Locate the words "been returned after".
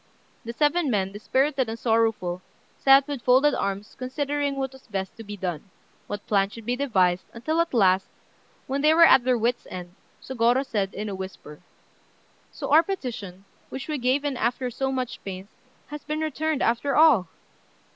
16.03-16.95